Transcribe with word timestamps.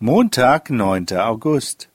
Montag, 0.00 0.70
neunter 0.70 1.28
August. 1.28 1.88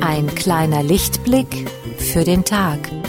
Ein 0.00 0.26
kleiner 0.34 0.82
Lichtblick 0.82 1.70
für 1.96 2.24
den 2.24 2.44
Tag. 2.44 2.99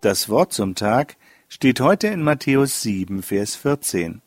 Das 0.00 0.28
Wort 0.28 0.52
zum 0.52 0.76
Tag 0.76 1.16
steht 1.48 1.80
heute 1.80 2.06
in 2.06 2.22
Matthäus 2.22 2.82
7, 2.82 3.24
Vers 3.24 3.56
14. 3.56 4.22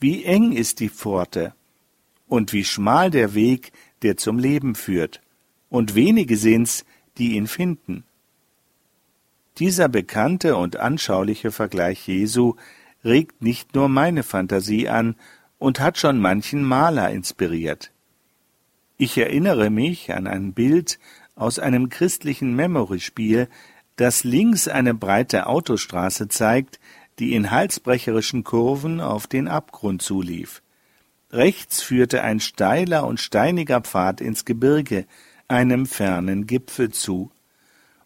Wie 0.00 0.24
eng 0.24 0.50
ist 0.50 0.80
die 0.80 0.88
Pforte 0.88 1.54
und 2.26 2.52
wie 2.52 2.64
schmal 2.64 3.12
der 3.12 3.34
Weg, 3.34 3.70
der 4.02 4.16
zum 4.16 4.40
Leben 4.40 4.74
führt, 4.74 5.20
und 5.70 5.94
wenige 5.94 6.36
sind's, 6.36 6.84
die 7.18 7.36
ihn 7.36 7.46
finden. 7.46 8.02
Dieser 9.58 9.88
bekannte 9.88 10.56
und 10.56 10.74
anschauliche 10.74 11.52
Vergleich 11.52 12.08
Jesu 12.08 12.56
regt 13.04 13.40
nicht 13.40 13.76
nur 13.76 13.88
meine 13.88 14.24
Fantasie 14.24 14.88
an 14.88 15.14
und 15.60 15.78
hat 15.78 15.98
schon 15.98 16.18
manchen 16.18 16.64
Maler 16.64 17.10
inspiriert. 17.10 17.92
Ich 18.96 19.16
erinnere 19.18 19.70
mich 19.70 20.12
an 20.12 20.26
ein 20.26 20.52
Bild 20.52 20.98
aus 21.36 21.60
einem 21.60 21.90
christlichen 21.90 22.56
Memory-Spiel, 22.56 23.48
das 23.98 24.22
links 24.22 24.68
eine 24.68 24.94
breite 24.94 25.48
Autostraße 25.48 26.28
zeigt, 26.28 26.78
die 27.18 27.34
in 27.34 27.50
halsbrecherischen 27.50 28.44
Kurven 28.44 29.00
auf 29.00 29.26
den 29.26 29.48
Abgrund 29.48 30.02
zulief. 30.02 30.62
Rechts 31.32 31.82
führte 31.82 32.22
ein 32.22 32.38
steiler 32.38 33.06
und 33.06 33.20
steiniger 33.20 33.80
Pfad 33.80 34.20
ins 34.20 34.44
Gebirge, 34.44 35.04
einem 35.48 35.84
fernen 35.84 36.46
Gipfel 36.46 36.90
zu. 36.90 37.32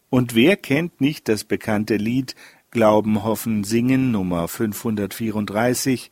Und 0.08 0.34
wer 0.34 0.56
kennt 0.56 1.00
nicht 1.00 1.28
das 1.28 1.44
bekannte 1.44 1.96
Lied 1.96 2.34
Glauben, 2.70 3.22
Hoffen, 3.22 3.64
Singen 3.64 4.12
Nummer 4.12 4.48
534 4.48 6.10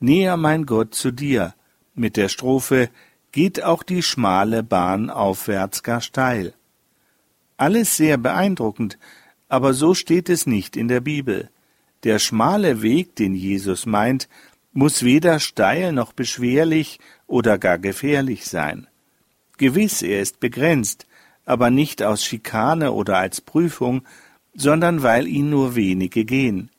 Näher 0.00 0.38
mein 0.38 0.64
Gott 0.64 0.94
zu 0.94 1.10
dir 1.10 1.54
mit 1.94 2.16
der 2.16 2.30
Strophe 2.30 2.88
Geht 3.30 3.62
auch 3.62 3.82
die 3.82 4.02
schmale 4.02 4.62
Bahn 4.62 5.10
aufwärts 5.10 5.82
gar 5.82 6.00
steil. 6.00 6.54
Alles 7.58 7.96
sehr 7.96 8.16
beeindruckend, 8.16 8.98
aber 9.48 9.74
so 9.74 9.92
steht 9.92 10.30
es 10.30 10.46
nicht 10.46 10.76
in 10.76 10.88
der 10.88 11.00
Bibel. 11.00 11.50
Der 12.04 12.20
schmale 12.20 12.82
Weg, 12.82 13.16
den 13.16 13.34
Jesus 13.34 13.84
meint, 13.84 14.28
muss 14.72 15.02
weder 15.02 15.40
steil 15.40 15.92
noch 15.92 16.12
beschwerlich 16.12 17.00
oder 17.26 17.58
gar 17.58 17.78
gefährlich 17.78 18.46
sein. 18.46 18.86
Gewiss, 19.56 20.02
er 20.02 20.20
ist 20.22 20.38
begrenzt, 20.38 21.06
aber 21.44 21.70
nicht 21.70 22.02
aus 22.02 22.24
Schikane 22.24 22.92
oder 22.92 23.18
als 23.18 23.40
Prüfung, 23.40 24.02
sondern 24.54 25.02
weil 25.02 25.26
ihn 25.26 25.50
nur 25.50 25.74
wenige 25.74 26.24
gehen. 26.24 26.70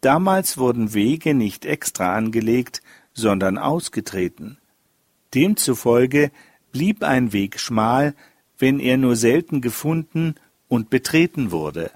Damals 0.00 0.56
wurden 0.56 0.94
Wege 0.94 1.34
nicht 1.34 1.66
extra 1.66 2.14
angelegt, 2.14 2.80
sondern 3.12 3.58
ausgetreten. 3.58 4.56
Demzufolge 5.34 6.30
blieb 6.72 7.02
ein 7.02 7.34
Weg 7.34 7.60
schmal, 7.60 8.14
wenn 8.58 8.80
er 8.80 8.96
nur 8.96 9.16
selten 9.16 9.60
gefunden 9.60 10.34
und 10.68 10.90
betreten 10.90 11.50
wurde. 11.50 11.90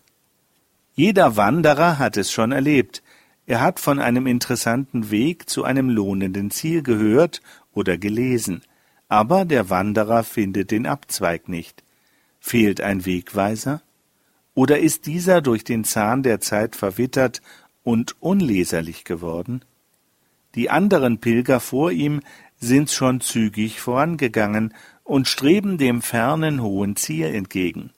Jeder 0.94 1.36
Wanderer 1.36 1.98
hat 1.98 2.16
es 2.16 2.30
schon 2.30 2.52
erlebt. 2.52 3.02
Er 3.46 3.60
hat 3.60 3.80
von 3.80 3.98
einem 3.98 4.26
interessanten 4.26 5.10
Weg 5.10 5.48
zu 5.48 5.64
einem 5.64 5.88
lohnenden 5.88 6.50
Ziel 6.50 6.82
gehört 6.82 7.40
oder 7.72 7.98
gelesen, 7.98 8.62
aber 9.08 9.44
der 9.44 9.70
Wanderer 9.70 10.22
findet 10.24 10.70
den 10.70 10.86
Abzweig 10.86 11.48
nicht. 11.48 11.82
Fehlt 12.38 12.80
ein 12.80 13.06
Wegweiser? 13.06 13.82
Oder 14.54 14.78
ist 14.78 15.06
dieser 15.06 15.40
durch 15.40 15.64
den 15.64 15.84
Zahn 15.84 16.22
der 16.22 16.40
Zeit 16.40 16.76
verwittert 16.76 17.40
und 17.82 18.16
unleserlich 18.20 19.04
geworden? 19.04 19.64
Die 20.54 20.70
anderen 20.70 21.18
Pilger 21.18 21.60
vor 21.60 21.92
ihm 21.92 22.20
sind 22.58 22.90
schon 22.90 23.20
zügig 23.20 23.80
vorangegangen 23.80 24.74
und 25.10 25.28
streben 25.28 25.78
dem 25.78 26.02
fernen 26.02 26.62
hohen 26.62 26.96
Ziel 26.96 27.26
entgegen 27.26 27.90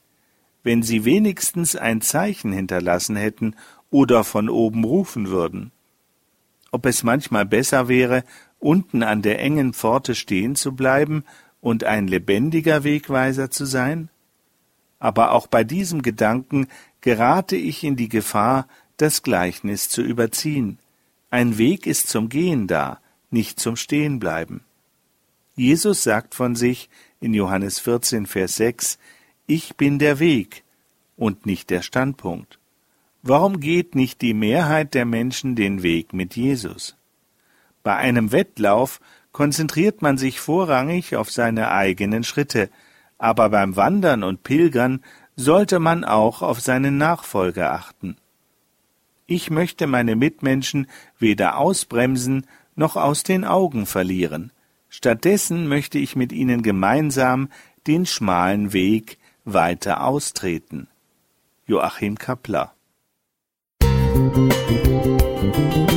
wenn 0.63 0.81
sie 0.81 1.05
wenigstens 1.05 1.75
ein 1.75 2.01
Zeichen 2.01 2.51
hinterlassen 2.51 3.15
hätten 3.15 3.55
oder 3.89 4.23
von 4.23 4.49
oben 4.49 4.83
rufen 4.83 5.27
würden. 5.27 5.71
Ob 6.71 6.85
es 6.85 7.03
manchmal 7.03 7.45
besser 7.45 7.87
wäre, 7.87 8.23
unten 8.59 9.03
an 9.03 9.21
der 9.21 9.39
engen 9.39 9.73
Pforte 9.73 10.15
stehen 10.15 10.55
zu 10.55 10.73
bleiben 10.73 11.23
und 11.61 11.83
ein 11.83 12.07
lebendiger 12.07 12.83
Wegweiser 12.83 13.51
zu 13.51 13.65
sein? 13.65 14.09
Aber 14.99 15.33
auch 15.33 15.47
bei 15.47 15.63
diesem 15.63 16.01
Gedanken 16.01 16.67
gerate 17.01 17.57
ich 17.57 17.83
in 17.83 17.97
die 17.97 18.09
Gefahr, 18.09 18.67
das 18.97 19.21
Gleichnis 19.21 19.89
zu 19.89 20.01
überziehen. 20.01 20.79
Ein 21.29 21.57
Weg 21.57 21.85
ist 21.85 22.07
zum 22.07 22.29
Gehen 22.29 22.67
da, 22.67 22.99
nicht 23.29 23.59
zum 23.59 23.75
Stehenbleiben. 23.75 24.61
Jesus 25.55 26.03
sagt 26.03 26.33
von 26.33 26.55
sich 26.55 26.89
in 27.19 27.33
Johannes 27.33 27.79
14, 27.79 28.25
Vers 28.25 28.55
6, 28.55 28.97
ich 29.45 29.75
bin 29.75 29.99
der 29.99 30.19
Weg 30.19 30.63
und 31.15 31.45
nicht 31.45 31.69
der 31.69 31.83
Standpunkt. 31.83 32.59
Warum 33.21 33.59
geht 33.59 33.93
nicht 33.93 34.21
die 34.21 34.33
Mehrheit 34.33 34.93
der 34.95 35.05
Menschen 35.05 35.55
den 35.55 35.83
Weg 35.83 36.11
mit 36.11 36.35
Jesus? 36.35 36.95
Bei 37.83 37.95
einem 37.95 38.31
Wettlauf 38.31 38.99
konzentriert 39.31 40.01
man 40.01 40.17
sich 40.17 40.39
vorrangig 40.39 41.15
auf 41.15 41.31
seine 41.31 41.69
eigenen 41.69 42.23
Schritte, 42.23 42.69
aber 43.17 43.49
beim 43.49 43.75
Wandern 43.75 44.23
und 44.23 44.43
Pilgern 44.43 45.03
sollte 45.35 45.79
man 45.79 46.03
auch 46.03 46.41
auf 46.41 46.61
seinen 46.61 46.97
Nachfolger 46.97 47.73
achten. 47.73 48.17
Ich 49.27 49.49
möchte 49.49 49.87
meine 49.87 50.15
Mitmenschen 50.15 50.87
weder 51.19 51.57
ausbremsen 51.57 52.47
noch 52.75 52.95
aus 52.95 53.23
den 53.23 53.45
Augen 53.45 53.85
verlieren. 53.85 54.51
Stattdessen 54.95 55.67
möchte 55.67 55.97
ich 55.97 56.15
mit 56.15 56.31
ihnen 56.31 56.61
gemeinsam 56.61 57.49
den 57.87 58.05
schmalen 58.05 58.73
Weg 58.73 59.17
weiter 59.43 60.03
austreten. 60.03 60.87
Joachim 61.65 62.15
Kappler 62.15 62.75
Musik 63.81 65.92